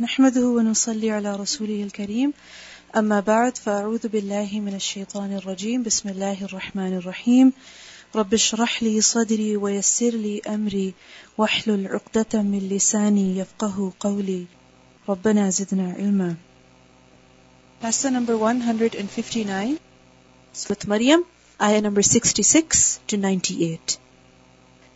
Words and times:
نحمده 0.00 0.46
ونصلي 0.46 1.10
على 1.10 1.36
رسوله 1.36 1.82
الكريم. 1.82 2.32
أما 2.96 3.20
بعد 3.20 3.56
فأعوذ 3.56 4.08
بالله 4.08 4.60
من 4.60 4.74
الشيطان 4.74 5.36
الرجيم. 5.36 5.82
بسم 5.82 6.08
الله 6.08 6.44
الرحمن 6.44 6.96
الرحيم. 6.96 7.52
رب 8.16 8.34
اشرح 8.34 8.82
لي 8.82 9.00
صدري 9.00 9.56
ويسر 9.56 10.10
لي 10.10 10.40
أمري 10.48 10.94
واحلل 11.38 11.86
عقدة 11.86 12.42
من 12.42 12.68
لساني 12.68 13.38
يفقه 13.38 13.92
قولي. 14.00 14.44
ربنا 15.08 15.50
زدنا 15.50 15.94
علما. 15.98 16.36
Lesson 17.82 18.14
number 18.14 18.36
159 18.38 19.78
with 20.68 20.88
Maryam, 20.88 21.24
ayah 21.60 21.80
number 21.82 22.02
66 22.02 23.00
to 23.06 23.16
98. 23.16 23.98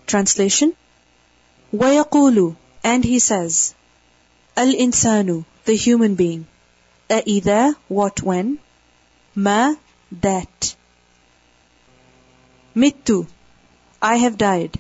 Translation. 0.07 0.73
وَيَقُولُ 1.77 2.55
And 2.85 3.05
he 3.05 3.19
says, 3.19 3.75
Al-insanu, 4.57 5.45
the 5.65 5.75
human 5.75 6.15
being. 6.15 6.47
Either 7.11 7.75
what, 7.89 8.23
when. 8.23 8.59
Ma, 9.35 9.75
that. 10.13 10.77
Mittu, 12.75 13.27
I 14.01 14.17
have 14.17 14.39
died. 14.39 14.79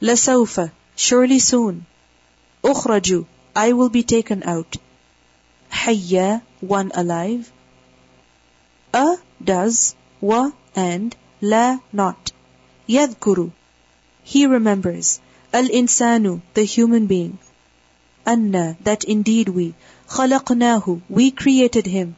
Lasaufa, 0.00 0.70
surely 0.96 1.38
soon. 1.38 1.86
Ukhraju, 2.62 3.26
I 3.54 3.72
will 3.72 3.88
be 3.88 4.02
taken 4.02 4.42
out. 4.42 4.76
Hayya, 5.70 6.42
one 6.60 6.92
alive. 6.94 7.50
A, 8.92 9.16
does. 9.42 9.94
Wa, 10.20 10.50
and. 10.74 11.14
La, 11.40 11.78
not. 11.92 12.32
Yadkuru, 12.88 13.52
he 14.24 14.46
remembers. 14.46 15.20
Al-insanu, 15.52 16.40
the 16.54 16.64
human 16.64 17.06
being 17.06 17.38
Anna, 18.27 18.77
that 18.83 19.03
indeed 19.03 19.49
we. 19.49 19.73
خَلَقْنَاهُ, 20.07 21.01
we 21.09 21.29
created 21.29 21.85
him. 21.85 22.15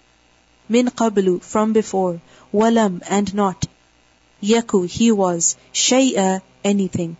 Min 0.69 0.87
qablu, 0.89 1.41
from 1.41 1.73
before. 1.73 2.21
Walam, 2.53 3.01
and 3.09 3.33
not. 3.33 3.65
Yaku, 4.41 4.87
he 4.87 5.11
was. 5.11 5.55
Shay'a, 5.73 6.41
anything. 6.63 7.17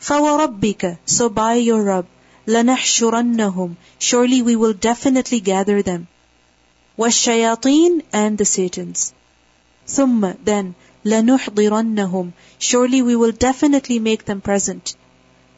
فَوَرَبِّكَ, 0.00 0.98
so 1.06 1.28
by 1.28 1.54
your 1.54 1.84
Rabb. 1.84 2.06
لَنَحْشُرَنَّهُمْ, 2.48 3.76
surely 4.00 4.42
we 4.42 4.56
will 4.56 4.72
definitely 4.72 5.38
gather 5.38 5.82
them. 5.82 6.08
وَالشَّيَاطِينَ, 6.98 8.02
and 8.12 8.38
the 8.38 8.44
Satans. 8.44 9.14
ثُمَّ, 9.86 10.36
then, 10.44 10.74
لَنُحْضِرَنَّهُمْ 11.04 12.32
Surely 12.58 13.02
we 13.02 13.14
will 13.14 13.32
definitely 13.32 14.00
make 14.00 14.24
them 14.24 14.40
present. 14.40 14.96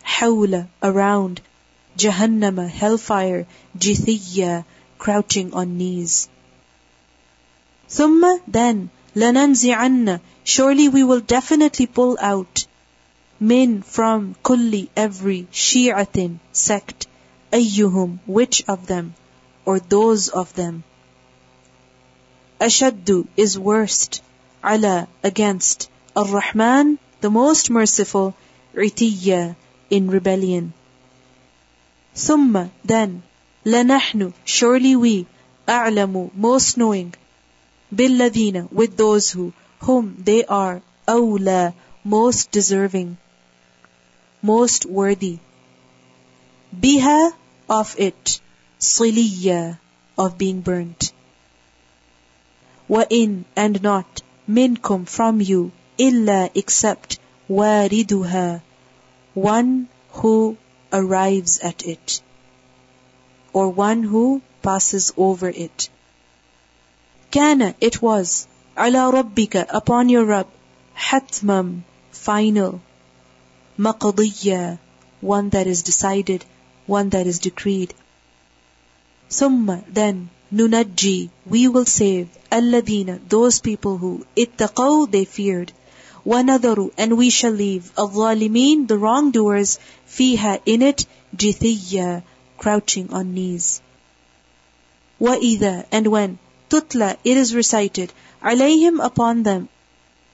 حَوْلَ 0.05 0.69
Around. 0.83 1.41
Jahannama, 1.98 2.68
hellfire, 2.70 3.46
Jithiya, 3.78 4.66
crouching 4.98 5.54
on 5.54 5.78
knees. 5.78 6.30
Thumma, 7.90 8.40
then, 8.48 8.90
lananzi'anna, 9.16 10.22
surely 10.44 10.88
we 10.90 11.04
will 11.04 11.22
definitely 11.22 11.88
pull 11.88 12.18
out 12.20 12.66
min 13.40 13.82
from 13.82 14.36
kulli 14.44 14.90
every 14.96 15.48
shi'atin 15.52 16.40
sect 16.52 17.08
ayyuhum 17.52 18.20
which 18.26 18.64
of 18.68 18.88
them 18.88 19.14
or 19.66 19.80
those 19.80 20.30
of 20.30 20.54
them 20.56 20.84
ashaddu 22.68 23.28
is 23.36 23.58
worst 23.60 24.22
ala 24.74 25.08
against 25.24 25.90
ar-rahman 26.16 26.98
the 27.22 27.30
most 27.30 27.70
merciful 27.70 28.34
itiya 28.74 29.56
in 29.90 30.10
rebellion 30.10 30.74
Summa, 32.16 32.70
then, 32.86 33.24
lanahnu, 33.66 34.34
surely 34.46 34.96
we, 34.96 35.26
a'lamu, 35.68 36.32
most 36.36 36.78
knowing, 36.78 37.16
billadina, 37.94 38.72
with 38.72 38.98
those 38.98 39.32
who, 39.32 39.52
whom 39.80 40.16
they 40.20 40.46
are, 40.46 40.82
awla, 41.08 41.74
most 42.04 42.52
deserving, 42.52 43.18
most 44.44 44.86
worthy. 44.86 45.40
Biha, 46.76 47.34
of 47.68 47.96
it, 47.98 48.40
siliya, 48.80 49.80
of 50.18 50.38
being 50.38 50.62
burnt. 50.62 51.12
Wa 52.88 53.06
and 53.56 53.82
not, 53.82 54.22
minkum, 54.48 55.08
from 55.08 55.42
you, 55.42 55.72
illa, 55.98 56.50
except, 56.54 57.18
wariduha, 57.50 58.62
one 59.34 59.88
who 60.12 60.58
arrives 60.94 61.60
at 61.60 61.86
it, 61.86 62.22
or 63.52 63.70
one 63.70 64.04
who 64.04 64.42
passes 64.62 65.12
over 65.18 65.50
it. 65.50 65.90
Kana, 67.32 67.74
it 67.82 68.02
was, 68.02 68.48
ala 68.78 69.12
rabbika, 69.12 69.66
upon 69.70 70.08
your 70.10 70.24
Rabb, 70.24 70.48
hatmam, 70.96 71.82
final, 72.12 72.80
maqdiya, 73.78 74.78
one 75.20 75.50
that 75.50 75.68
is 75.68 75.82
decided, 75.82 76.46
one 76.86 77.10
that 77.10 77.26
is 77.26 77.40
decreed. 77.40 77.94
Summa, 79.30 79.84
then, 79.88 80.30
nunajji, 80.54 81.30
we 81.48 81.68
will 81.68 81.86
save, 81.86 82.30
alladina, 82.52 83.20
those 83.28 83.60
people 83.60 83.98
who, 83.98 84.26
ittaqaw, 84.38 85.10
they 85.10 85.26
feared. 85.26 85.74
وَنَذَرُ 86.25 86.93
and 86.97 87.17
we 87.19 87.29
shall 87.29 87.51
leave 87.51 87.93
الظَّالِمِينَ 87.99 88.87
the 88.87 88.97
wrongdoers 88.97 89.81
فِيهَا 90.09 90.61
in 90.65 90.81
it 90.83 91.05
جِثِيًّا 91.37 92.23
crouching 92.57 93.13
on 93.13 93.35
knees 93.35 93.81
وَإِذَا 95.21 95.87
and 95.91 96.07
when 96.07 96.39
tutla 96.71 97.17
it 97.25 97.37
is 97.37 97.53
recited 97.53 98.13
عَلَيْهِمْ 98.43 99.05
upon 99.05 99.43
them 99.43 99.69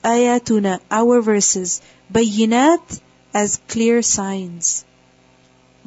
آيَاتُنَا 0.03 0.81
our 0.91 1.19
verses 1.21 1.81
بَيِّنَات 2.13 2.99
as 3.33 3.59
clear 3.67 4.03
signs 4.03 4.85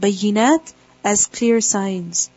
بَيِّنَات 0.00 0.72
as 1.04 1.26
clear 1.26 1.60
signs 1.60 2.30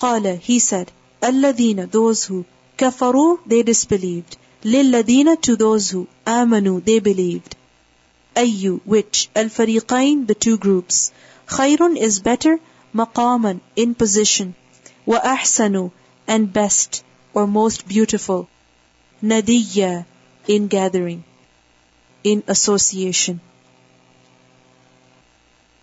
قال 0.00 0.38
he 0.40 0.58
said 0.60 0.90
الذين 1.22 1.90
those 1.90 2.24
who 2.24 2.46
كفروا 2.78 3.38
they 3.46 3.62
disbelieved 3.62 4.38
لِلَّذِينَ 4.64 5.40
to 5.40 5.56
those 5.56 5.88
who 5.88 6.06
آمَنُوا 6.26 6.84
they 6.84 6.98
believed. 6.98 7.56
أَيُّ 8.36 8.80
which 8.84 9.30
الفريقين 9.34 10.26
the 10.26 10.34
two 10.34 10.58
groups 10.58 11.10
خير 11.46 11.96
is 11.96 12.20
better 12.20 12.60
مقاما 12.94 13.60
in 13.76 13.94
position 13.94 14.54
وأحسن 15.06 15.90
and 16.26 16.52
best 16.52 17.02
or 17.32 17.46
most 17.46 17.88
beautiful 17.88 18.46
نَدِيًّا 19.22 20.04
in 20.46 20.66
gathering 20.68 21.24
in 22.22 22.42
association 22.46 23.40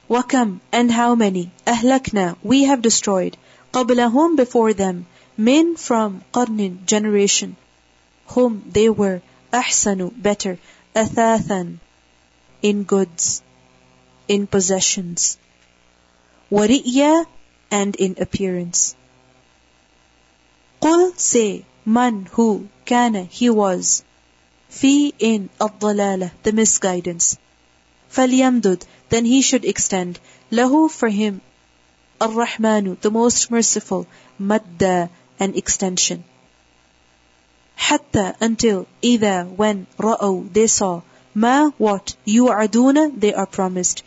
وَكَمْ 0.08 0.60
and 0.72 0.92
how 0.92 1.16
many 1.16 1.50
أهلكنا 1.66 2.36
we 2.44 2.66
have 2.66 2.84
destroyed 2.84 3.36
قبلهم 3.74 4.36
before 4.36 4.74
them 4.74 5.08
min 5.38 5.76
from 5.76 6.22
قرن 6.32 6.86
generation 6.86 7.56
whom 8.29 8.63
they 8.77 8.89
were 8.89 9.21
ahsanu 9.53 10.11
better 10.29 10.59
athathan 10.95 11.79
in 12.63 12.85
goods 12.85 13.43
in 14.27 14.47
possessions 14.47 15.39
wari'ya 16.51 17.27
and 17.71 17.97
in 17.97 18.17
appearance. 18.19 18.95
قل 20.81 21.19
say 21.19 21.65
man 21.85 22.27
who 22.33 22.69
kana 22.87 23.25
he 23.25 23.51
was 23.51 24.03
fi 24.69 25.13
in 25.19 25.51
ad-dalalah 25.61 26.31
the 26.43 26.53
misguidance. 26.53 27.37
Falyamdud 28.13 28.83
then 29.09 29.25
he 29.25 29.43
should 29.43 29.65
extend 29.65 30.19
له 30.51 30.91
for 30.91 31.09
him 31.09 31.41
ar-rahmanu 32.21 33.01
the 33.01 33.11
most 33.11 33.51
merciful 33.51 34.07
madda 34.41 35.11
an 35.39 35.55
extension. 35.55 36.25
حتى 37.94 38.34
until 38.42 38.86
إذا 39.04 39.56
when 39.58 39.86
رأوا 40.00 40.54
they 40.54 40.68
saw 40.68 41.02
ما 41.36 41.74
what 41.78 42.16
يوعدون 42.26 43.20
they 43.20 43.34
are 43.34 43.46
promised 43.46 44.04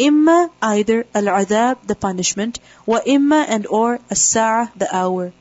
إما 0.00 0.50
either 0.60 1.06
العذاب 1.14 1.76
the 1.86 1.94
punishment 1.94 2.58
وإما 2.86 3.48
and 3.48 3.66
or 3.66 4.00
الساعة 4.10 4.72
the 4.76 4.94
hour 4.94 5.32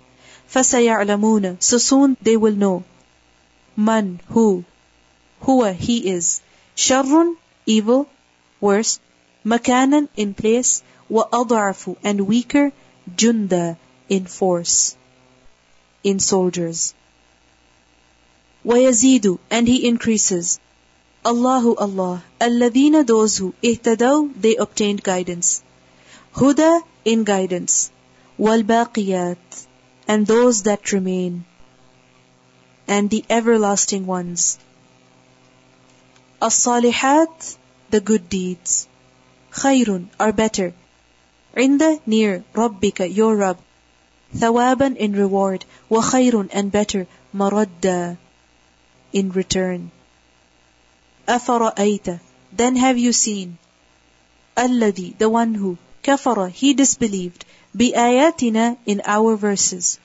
فسيعلمون 0.48 1.58
so 1.60 1.78
soon 1.78 2.16
they 2.22 2.38
will 2.38 2.56
know 2.56 2.84
من 3.78 4.20
who 4.30 4.64
هو 5.42 5.74
he 5.74 6.08
is 6.10 6.42
شر 6.76 7.36
evil 7.66 8.08
worse 8.62 9.00
مكانا 9.46 10.08
in 10.16 10.34
place 10.34 10.84
وأضعف 11.10 11.96
and 12.04 12.22
weaker 12.22 12.72
جندا 13.18 13.76
in 14.10 14.26
force 14.26 14.96
in 16.04 16.20
soldiers 16.20 16.94
ويزيد 18.66 19.40
and 19.50 19.68
he 19.68 19.88
increases 19.88 20.60
Allahu 21.26 21.76
Allah 21.76 22.24
الذين 22.42 23.06
those 23.06 23.38
who 23.38 23.54
اهتدوا 23.64 24.30
they 24.40 24.56
obtained 24.56 25.04
guidance 25.04 25.62
Huda 26.34 26.82
in 27.04 27.26
guidance. 27.26 27.92
Wal-baqiyat 28.38 29.66
and 30.08 30.26
those 30.26 30.64
that 30.64 30.94
remain. 30.94 31.44
And 32.88 33.10
the 33.10 33.26
everlasting 33.30 34.06
ones. 34.06 34.58
As-salihat, 36.42 37.58
the 37.90 38.00
good 38.00 38.30
deeds. 38.30 38.88
Khayrun 39.52 40.08
are 40.20 40.32
better. 40.32 40.74
Inda 41.56 42.00
near 42.06 42.46
Rabbika, 42.54 43.14
your 43.14 43.36
Rabb. 43.36 43.58
Thawaban 44.34 44.96
in 44.96 45.12
reward. 45.12 45.66
Wa 45.90 46.02
khayrun 46.02 46.50
and 46.54 46.72
better. 46.72 47.08
Maradda 47.36 48.18
in 49.16 49.32
return. 49.32 49.92
أفرأيت 51.28 52.20
Then 52.54 52.76
have 52.76 52.98
you 52.98 53.14
seen 53.14 53.58
الذي 54.58 55.18
the 55.18 55.30
one 55.30 55.54
who 55.56 55.78
كفر 56.04 56.52
he 56.52 56.74
disbelieved 56.74 57.46
بآياتنا 57.76 58.78
in 58.86 59.02
our 59.06 59.36
verses 59.36 60.00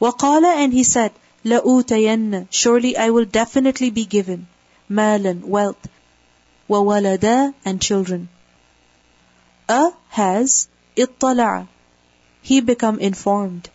وقال 0.00 0.44
and 0.44 0.72
he 0.72 0.82
said 0.82 1.12
لأوتين 1.44 2.48
surely 2.50 2.96
I 2.96 3.10
will 3.10 3.24
definitely 3.24 3.90
be 3.90 4.04
given 4.04 4.46
مالا 4.90 5.42
wealth 5.44 5.86
وولدا 6.68 7.54
and 7.64 7.80
children 7.80 8.28
a 9.68 9.90
has 10.10 10.68
اطلع 10.96 11.66
he 12.42 12.60
become 12.60 12.98
informed 12.98 13.68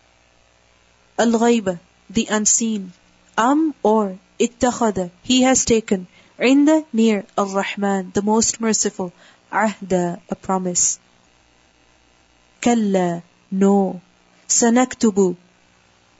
الغيبة 1.18 1.78
the 2.10 2.26
unseen 2.28 2.92
am 3.38 3.74
or 3.82 4.18
اتخذ 4.40 5.10
he 5.22 5.42
has 5.42 5.64
taken 5.64 6.06
عند 6.38 6.84
near 6.92 7.24
الرحمن 7.38 8.12
the 8.12 8.22
most 8.22 8.60
merciful 8.60 9.12
عهد 9.52 10.18
a 10.30 10.34
promise 10.34 10.98
كلا 12.60 13.22
no 13.52 14.00
سنكتب 14.48 15.36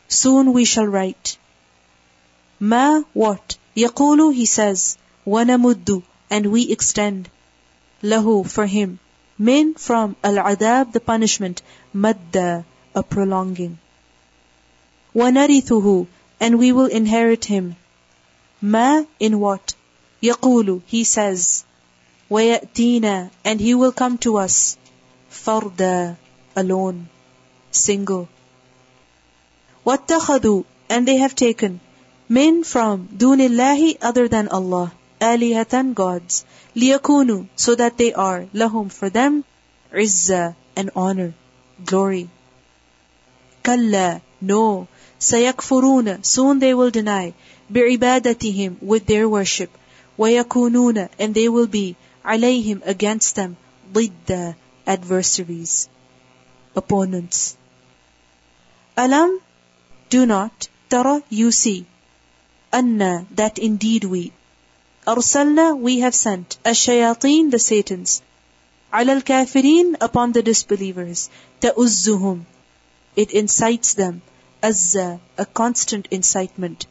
soon 0.09 0.53
we 0.53 0.65
shall 0.65 0.87
write 0.87 1.37
ما 2.61 3.05
what 3.15 3.57
يقول 3.77 4.35
he 4.35 4.47
says 4.47 4.97
ونمد 5.27 6.03
and 6.31 6.47
we 6.47 6.71
extend 6.71 7.29
له 8.03 8.47
for 8.47 8.67
him 8.67 8.99
min 9.39 9.75
from 9.75 10.15
al-adab 10.23 10.93
the 10.93 11.01
punishment 11.01 11.63
madda 11.93 12.65
a 12.95 13.03
prolonging 13.03 13.77
ونرثه 15.15 16.07
and 16.41 16.59
we 16.59 16.71
will 16.73 16.87
inherit 16.87 17.45
him 17.47 17.77
Ma 18.63 19.05
in 19.21 19.41
what? 19.41 19.75
يقول 20.23 20.83
he 20.87 21.05
says 21.05 21.65
ويأتينا 22.31 23.31
and 23.45 23.61
he 23.61 23.75
will 23.75 23.93
come 23.93 24.19
to 24.19 24.39
us 24.39 24.77
فردا 25.31 26.17
alone 26.57 27.09
single 27.71 28.29
واتخذوا 29.87 30.65
and 30.89 31.07
they 31.07 31.17
have 31.19 31.35
taken 31.35 31.81
min 32.29 32.65
from 32.65 33.09
دون 33.19 33.41
الله 33.41 33.97
other 34.01 34.29
than 34.29 34.49
Allah 34.49 34.93
آلهة 35.23 35.95
gods 35.95 36.45
ليكونوا 36.77 37.45
so 37.57 37.75
that 37.75 37.99
they 37.99 38.13
are 38.15 38.47
lahum 38.55 38.91
for 38.91 39.11
them 39.11 39.45
عزة 39.93 40.55
and 40.77 40.91
honor 40.97 41.35
glory 41.85 42.29
كلا 43.63 44.21
no 44.43 44.87
سيكفرون 45.21 46.25
soon 46.25 46.59
they 46.59 46.73
will 46.75 46.91
deny 46.91 47.35
بعبادتهم 47.71 48.77
with 48.83 49.07
their 49.07 49.29
worship 49.29 49.71
ويكونون 50.19 51.09
and 51.19 51.35
they 51.35 51.49
will 51.49 51.67
be 51.67 51.95
عليهم 52.25 52.81
against 52.85 53.35
them 53.35 53.57
ضد 53.93 54.55
adversaries 54.87 55.89
opponents 56.77 57.57
alam 58.97 59.41
do 60.11 60.25
not 60.27 60.69
tara 60.89 61.23
you 61.31 61.51
see 61.53 61.85
anna 62.73 63.27
that 63.31 63.59
indeed 63.59 64.05
we 64.05 64.33
أرسلنا 65.09 65.75
we 65.81 66.01
have 66.01 66.15
sent 66.15 66.57
الشياطين 66.67 67.51
the 67.51 67.59
satans 67.59 68.23
على 68.93 69.13
الكافرين 69.13 69.97
upon 70.01 70.33
the 70.33 70.43
disbelievers 70.43 71.29
تأزهم 71.61 72.45
it 73.17 73.31
incites 73.31 73.95
them 73.95 74.23
azza 74.63 75.21
a 75.37 75.45
constant 75.45 76.09
incitement 76.11 76.87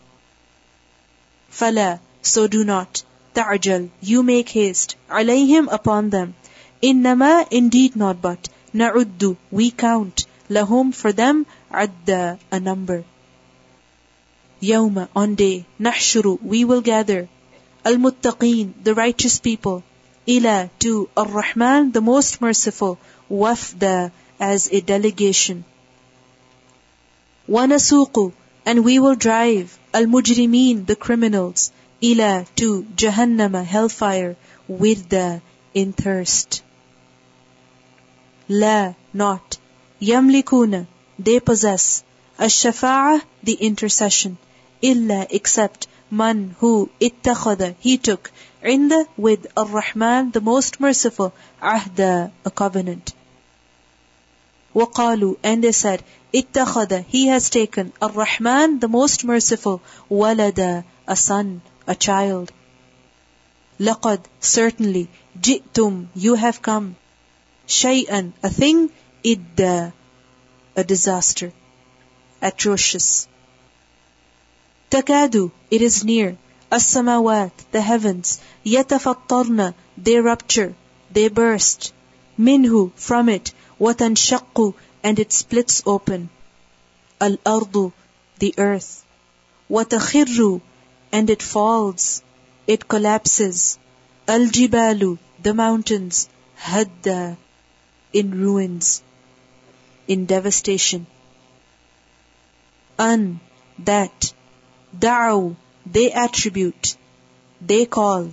فلا 1.58 2.00
so 2.22 2.48
do 2.48 2.64
not 2.64 3.04
تعجل 3.36 3.90
you 4.02 4.24
make 4.24 4.50
haste 4.50 4.96
عليهم 5.10 5.68
upon 5.70 6.10
them 6.10 6.34
إنما 6.84 7.46
indeed 7.52 7.96
not 7.96 8.22
but 8.22 8.50
نعد 8.74 9.36
we 9.52 9.72
count 9.72 10.26
لهم 10.50 10.92
for 10.94 11.12
them 11.12 11.46
عد 11.72 12.38
a 12.52 12.60
number 12.60 13.04
يوم 14.62 15.08
on 15.16 15.36
day 15.36 15.64
نحشر 15.80 16.38
we 16.44 16.66
will 16.66 16.82
gather 16.82 17.28
المتقين 17.88 18.74
the 18.84 18.94
righteous 18.94 19.40
people 19.40 19.82
إلى 20.30 20.70
to 20.80 21.10
الرحمن 21.18 21.92
the 21.94 22.02
most 22.02 22.42
merciful 22.42 22.98
وفدا 23.30 24.12
as 24.40 24.70
a 24.72 24.82
delegation 24.82 25.64
ونسوق 27.50 28.32
and 28.66 28.84
we 28.86 29.00
will 29.00 29.16
drive 29.16 29.77
al-mujrimeen, 29.94 30.86
the 30.86 30.96
criminals, 30.96 31.72
ila 32.02 32.46
to 32.56 32.84
Jahannama, 32.96 33.64
hellfire, 33.64 34.36
the 34.68 35.42
in 35.74 35.94
thirst. 35.94 36.64
La, 38.50 38.94
not. 39.14 39.58
Yamlikuna, 40.02 40.86
they 41.18 41.40
possess. 41.40 42.04
Ash-shafa'ah, 42.38 43.22
the 43.44 43.54
intercession. 43.54 44.38
Illa, 44.82 45.28
except 45.30 45.88
man 46.12 46.56
who 46.60 46.90
ittakhada, 47.00 47.76
he 47.80 47.98
took. 47.98 48.32
Inda, 48.64 49.08
with 49.18 49.48
Ar-Rahman, 49.56 50.32
the 50.32 50.42
most 50.42 50.80
merciful. 50.80 51.34
Ahda, 51.62 52.32
a 52.46 52.52
covenant. 52.52 53.14
وقالوا 54.76 55.38
and 55.44 55.64
they 55.64 55.72
said 55.72 56.04
اتخذ 56.36 57.06
he 57.08 57.28
has 57.28 57.50
taken 57.50 57.92
الرحمن 58.02 58.80
the 58.80 58.88
most 58.88 59.24
merciful 59.24 59.82
ولدا 60.10 60.84
a 61.08 61.16
son 61.16 61.62
a 61.88 61.96
child 61.96 62.52
لقد 63.80 64.20
certainly 64.42 65.08
جئتم 65.42 66.08
you 66.16 66.36
have 66.36 66.62
come 66.62 66.96
شيئا 67.68 68.32
a 68.44 68.50
thing 68.50 68.90
إدا 69.26 69.92
a 70.76 70.84
disaster 70.84 71.52
atrocious 72.42 73.28
تكاد 74.92 75.52
it 75.72 75.82
is 75.82 76.04
near 76.04 76.36
السماوات 76.74 77.52
the 77.72 77.82
heavens 77.82 78.40
يتفطرن 78.66 79.74
they 79.98 80.20
rupture 80.20 80.74
they 81.14 81.28
burst 81.30 81.92
منه 82.38 82.92
from 82.98 83.30
it 83.30 83.54
وتنشق 83.80 84.74
and 85.03 85.19
it 85.19 85.33
splits 85.33 85.83
open. 85.87 86.31
Al 87.21 87.37
ardu, 87.39 87.93
the 88.39 88.55
earth. 88.59 89.05
Watakhirru, 89.71 90.61
and 91.13 91.31
it 91.31 91.43
falls. 91.43 92.23
It 92.67 92.89
collapses. 92.89 93.79
Al 94.27 94.47
jibalu, 94.47 95.19
the 95.43 95.55
mountains. 95.55 96.29
Hadda, 96.61 97.37
in 98.13 98.31
ruins. 98.41 99.03
In 100.07 100.27
devastation. 100.27 101.07
An, 102.99 103.41
that. 103.79 104.33
Da'u, 104.99 105.57
they 105.87 106.11
attribute. 106.11 106.97
They 107.61 107.87
call. 107.87 108.33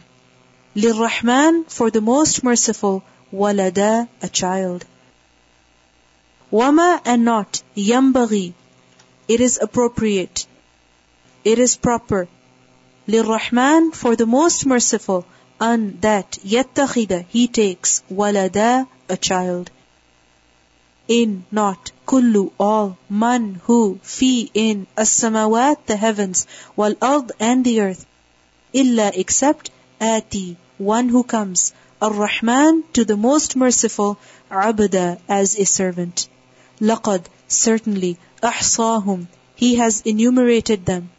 lil-rahman, 0.73 1.65
for 1.65 1.91
the 1.91 2.01
most 2.01 2.43
merciful. 2.43 3.03
Walada, 3.33 4.07
a 4.21 4.29
child. 4.29 4.85
Wama 6.55 7.01
and 7.03 7.25
not 7.25 7.61
yambaghi. 7.75 8.53
It 9.27 9.41
is 9.41 9.59
appropriate. 9.61 10.45
It 11.43 11.59
is 11.59 11.75
proper. 11.75 12.29
Lirrahman 13.09 13.93
for 13.93 14.15
the 14.15 14.25
most 14.25 14.65
merciful. 14.65 15.25
An 15.59 15.97
that 15.99 16.37
yattakhida 16.53 17.25
he 17.27 17.49
takes 17.49 18.03
walada 18.09 18.87
a 19.09 19.17
child. 19.17 19.69
In 21.09 21.43
not 21.51 21.91
kullu 22.07 22.51
all 22.57 22.97
man 23.09 23.59
who 23.65 23.99
fi 24.01 24.49
in 24.53 24.87
as-samawat 24.95 25.85
the 25.87 25.97
heavens 25.97 26.47
wal 26.77 26.95
ard 27.01 27.33
and 27.39 27.65
the 27.65 27.81
earth 27.81 28.05
illa 28.71 29.11
except 29.13 29.71
ati 29.99 30.55
one 30.77 31.09
who 31.09 31.23
comes 31.23 31.73
ar-rahman 32.01 32.85
to 32.93 33.03
the 33.03 33.19
most 33.27 33.57
merciful 33.57 34.17
abda 34.49 35.19
as 35.27 35.57
a 35.57 35.65
servant 35.65 36.29
لقد 36.80 37.22
certainly 37.48 38.16
أحصاهم 38.42 39.26
he 39.56 39.76
has 39.76 40.02
enumerated 40.04 40.84
them 40.86 41.10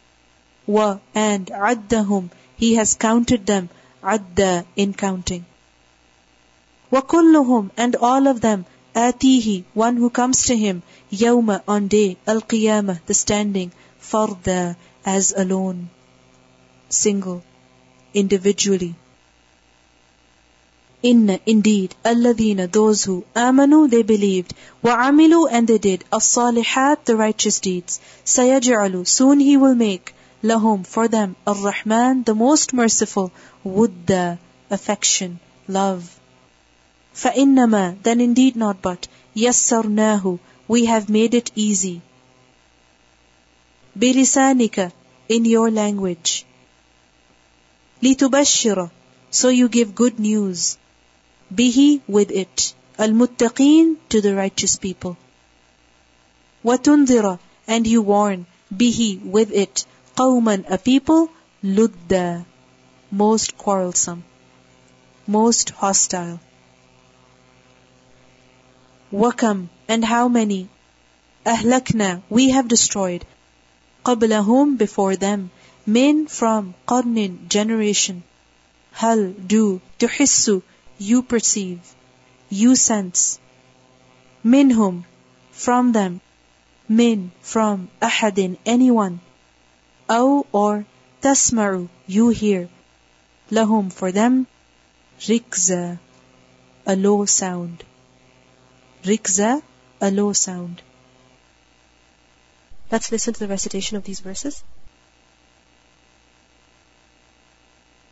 wa 0.66 0.98
and 1.14 1.50
عدهم 1.50 2.28
he 2.56 2.74
has 2.74 2.94
counted 2.94 3.46
them 3.46 3.68
عد 4.02 4.64
in 4.76 4.92
counting 4.92 5.44
وكلهم 6.92 7.70
and 7.76 7.96
all 7.96 8.26
of 8.26 8.40
them 8.40 8.64
Atihi, 8.94 9.64
one 9.72 9.96
who 9.96 10.10
comes 10.10 10.44
to 10.44 10.54
him, 10.54 10.82
Yawma, 11.10 11.62
on 11.66 11.88
day, 11.88 12.18
Al-Qiyamah, 12.26 13.00
the 13.06 13.14
standing, 13.14 13.72
Farda, 13.98 14.76
as 15.06 15.32
alone, 15.34 15.88
single, 16.90 17.42
individually. 18.12 18.94
Inna, 21.03 21.39
indeed, 21.45 21.93
alladhina, 22.03 22.71
those 22.71 23.03
who, 23.03 23.23
amanu, 23.35 23.87
they 23.87 24.01
believed, 24.01 24.55
wa 24.81 24.95
amilu, 24.95 25.47
and 25.49 25.67
they 25.67 25.77
did, 25.77 26.03
as-salihat, 26.11 27.05
the 27.05 27.15
righteous 27.15 27.59
deeds. 27.59 27.99
Sayaj'alu, 28.25 29.07
soon 29.07 29.39
he 29.39 29.57
will 29.57 29.75
make, 29.75 30.15
lahum, 30.41 30.83
for 30.83 31.07
them, 31.07 31.35
ar-Rahman, 31.45 32.23
the 32.23 32.33
most 32.33 32.73
merciful, 32.73 33.31
wudda, 33.63 34.39
affection, 34.71 35.39
love. 35.67 36.19
فَإِنَّمَا, 37.13 38.01
then 38.01 38.19
indeed 38.19 38.55
not 38.55 38.81
but, 38.81 39.07
yassarnahu, 39.35 40.39
we 40.67 40.85
have 40.85 41.09
made 41.09 41.35
it 41.35 41.51
easy. 41.53 42.01
Bilisanika, 43.95 44.91
in 45.29 45.45
your 45.45 45.69
language. 45.69 46.43
لِتُبَشِّرَ, 48.01 48.89
so 49.29 49.49
you 49.49 49.69
give 49.69 49.93
good 49.93 50.19
news 50.19 50.79
Bihi 51.54 52.00
with 52.08 52.30
it. 52.30 52.74
Al-muttaqeen 52.98 53.96
to 54.08 54.20
the 54.20 54.34
righteous 54.34 54.76
people. 54.76 55.16
وَتُنذِرَ 56.64 57.38
and 57.66 57.86
you 57.86 58.02
warn. 58.02 58.46
Bihi 58.74 59.22
with 59.22 59.52
it. 59.52 59.84
قَوْمًا 60.16 60.64
a 60.68 60.78
people. 60.78 61.30
Ludda 61.62 62.44
most 63.10 63.58
quarrelsome. 63.58 64.24
Most 65.26 65.70
hostile. 65.70 66.40
Wakam 69.12 69.68
and 69.86 70.04
how 70.04 70.28
many? 70.28 70.68
Ahlakna 71.44 72.22
we 72.30 72.50
have 72.50 72.66
destroyed. 72.66 73.26
قبلهم 74.04 74.78
before 74.78 75.16
them. 75.16 75.50
Min 75.84 76.26
from 76.26 76.74
qarnin 76.88 77.48
generation. 77.48 78.22
Hal 78.92 79.32
do 79.32 79.80
tuhissu 79.98 80.62
you 80.98 81.22
perceive, 81.22 81.80
you 82.48 82.76
sense. 82.76 83.38
Minhum, 84.44 85.04
from 85.50 85.92
them. 85.92 86.20
Min, 86.88 87.32
from, 87.40 87.88
ahadin, 88.00 88.58
anyone. 88.66 89.20
Aw 90.08 90.42
or 90.52 90.84
tasma'u, 91.22 91.88
you 92.06 92.28
hear. 92.28 92.68
Lahum, 93.50 93.92
for 93.92 94.12
them. 94.12 94.46
Rikza, 95.20 95.98
a 96.86 96.96
low 96.96 97.24
sound. 97.24 97.84
Rikza, 99.04 99.62
a 100.00 100.10
low 100.10 100.32
sound. 100.32 100.82
Let's 102.90 103.10
listen 103.10 103.32
to 103.34 103.40
the 103.40 103.48
recitation 103.48 103.96
of 103.96 104.04
these 104.04 104.20
verses. 104.20 104.62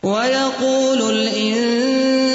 ويقول 0.03 1.04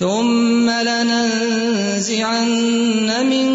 ثم 0.00 0.70
لننزعن 0.70 2.46
من 3.26 3.48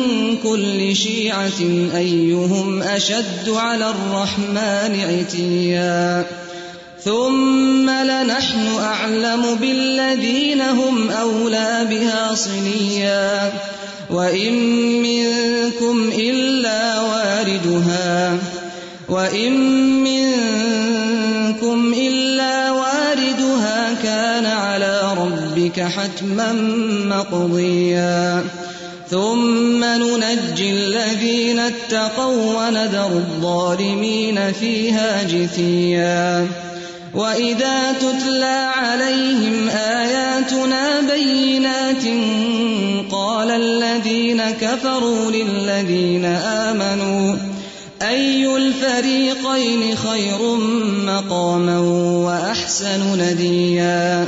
كل 0.44 0.96
شيعة 0.96 1.62
أيهم 1.96 2.84
أشد 2.84 3.50
على 3.50 3.90
الرحمن 3.90 5.00
عتيا. 5.10 6.26
ثم 7.04 7.90
لنحن 7.90 8.68
أعلم 8.80 9.56
بالذين 9.62 10.62
هم 10.62 11.10
أولى 11.10 11.88
بها 11.90 12.36
صليا. 12.36 13.54
وإن 14.10 14.54
منكم 15.02 16.12
إلا 16.18 17.02
واردها. 17.02 18.38
وإن 19.10 19.54
منكم 20.04 21.94
إلا 21.98 22.72
واردها 22.72 23.94
كان 24.04 24.46
على 24.46 25.02
ربك 25.62 25.80
حتما 25.80 26.54
مقضيا. 27.06 28.44
ثم 29.10 29.84
ننجي 29.84 30.72
الذين 30.72 31.60
اتقوا 31.60 32.68
ونذر 32.68 33.08
الظالمين 33.08 34.54
فيها 34.54 35.24
جثيا. 35.24 36.48
وإذا 37.14 37.94
تتلى 37.94 38.72
عليهم 38.76 39.70
آياتنا 39.70 41.02
بينات 41.14 42.04
قال 43.12 43.52
الذين 43.52 44.42
كفروا 44.62 45.32
للذين 45.32 46.26
آمنوا 46.26 47.36
أي 48.02 48.58
الفريقين 48.58 49.96
خير 49.96 50.56
مقاما 51.06 51.80
وأحسن 52.26 53.20
نديا. 53.22 54.28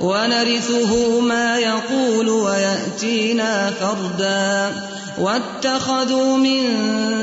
ونرثه 0.00 1.20
ما 1.20 1.58
يقول 1.58 2.28
ويأتينا 2.28 3.70
فردا. 3.80 4.72
واتخذوا 5.18 6.36
من 6.36 6.60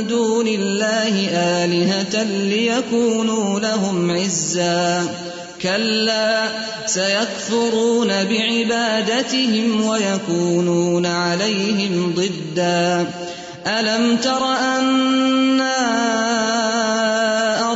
دون 0.09 0.47
الله 0.47 1.29
آلهة 1.33 2.23
ليكونوا 2.23 3.59
لهم 3.59 4.11
عزا. 4.11 5.03
كلا 5.61 6.47
سيكفرون 6.85 8.07
بعبادتهم 8.07 9.85
ويكونون 9.85 11.05
عليهم 11.05 12.13
ضدا. 12.15 13.05
ألم 13.67 14.17
تر 14.17 14.45
أنا 14.45 15.82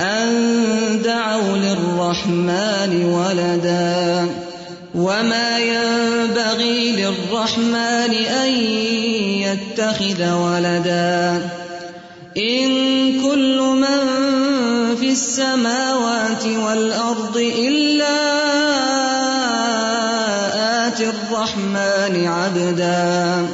أن 0.00 1.02
دعوا 1.04 1.56
للرحمن 1.56 3.04
ولدا 3.04 4.28
وما 4.94 5.58
ينبغي 5.58 6.92
للرحمن 6.92 8.12
أن 8.14 8.50
يتخذ 9.44 10.32
ولدا 10.32 11.48
إن 12.36 12.70
كل 13.22 13.58
من 13.60 14.00
في 14.96 15.10
السماوات 15.12 16.44
والأرض 16.66 17.36
إلا 17.36 18.16
آتي 20.86 21.10
الرحمن 21.10 22.26
عبدا 22.26 23.46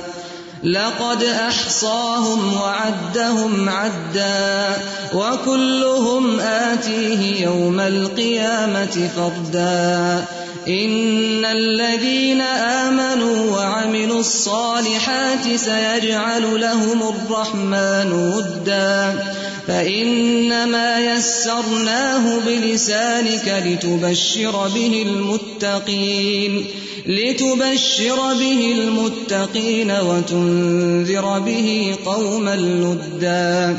لقد 0.66 1.22
أحصاهم 1.22 2.56
وعدهم 2.60 3.68
عدا 3.68 4.76
وكلهم 5.14 6.40
آتيه 6.40 7.42
يوم 7.44 7.80
القيامة 7.80 9.10
فردا. 9.16 10.24
إن 10.68 11.44
الذين 11.44 12.40
آمنوا 12.40 13.56
وعملوا 13.56 14.20
الصالحات 14.20 15.56
سيجعل 15.56 16.60
لهم 16.60 17.02
الرحمن 17.02 18.12
ودا. 18.12 19.24
فإنما 19.66 20.98
يسرناه 20.98 22.38
بلسانك 22.46 23.62
لتبشر 23.66 24.68
به 24.74 25.02
المتقين 25.06 26.66
لتبشر 27.06 28.34
به 28.34 28.74
المتقين 28.78 29.90
وتنذر 29.90 31.38
به 31.38 31.96
قوما 32.04 32.56
لدا. 32.56 33.78